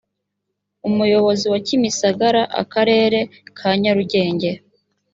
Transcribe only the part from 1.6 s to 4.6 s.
kimisagara akarere ka nyarugenge